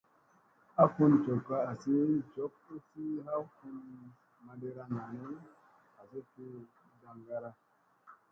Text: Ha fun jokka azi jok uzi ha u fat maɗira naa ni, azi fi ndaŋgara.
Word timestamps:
Ha 0.75 0.83
fun 0.93 1.11
jokka 1.25 1.55
azi 1.71 1.95
jok 2.35 2.53
uzi 2.75 3.05
ha 3.25 3.33
u 3.43 3.45
fat 3.55 3.83
maɗira 4.45 4.83
naa 4.95 5.11
ni, 5.19 5.29
azi 6.01 6.19
fi 6.31 6.45
ndaŋgara. 6.97 7.49